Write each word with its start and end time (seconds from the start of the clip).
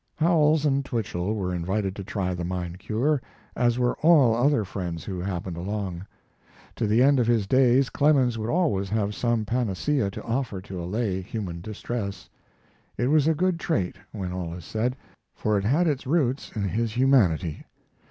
Howells 0.15 0.65
and 0.65 0.83
Twichell 0.83 1.35
were 1.35 1.53
invited 1.53 1.95
to 1.95 2.03
try 2.03 2.33
the 2.33 2.43
"mind 2.43 2.79
cure," 2.79 3.21
as 3.55 3.77
were 3.77 3.95
all 3.99 4.33
other 4.33 4.65
friends 4.65 5.03
who 5.03 5.19
happened 5.19 5.57
along. 5.57 6.07
To 6.77 6.87
the 6.87 7.03
end 7.03 7.19
of 7.19 7.27
his 7.27 7.45
days 7.45 7.91
Clemens 7.91 8.35
would 8.35 8.49
always 8.49 8.89
have 8.89 9.13
some 9.13 9.45
panacea 9.45 10.09
to 10.09 10.23
offer 10.23 10.59
to 10.59 10.81
allay 10.81 11.21
human 11.21 11.61
distress. 11.61 12.31
It 12.97 13.09
was 13.09 13.27
a 13.27 13.35
good 13.35 13.59
trait, 13.59 13.95
when 14.11 14.31
all 14.31 14.55
is 14.55 14.65
said, 14.65 14.95
for 15.35 15.55
it 15.59 15.65
had 15.65 15.85
its 15.85 16.07
root 16.07 16.51
in 16.55 16.63
his 16.63 16.93
humanity. 16.93 17.67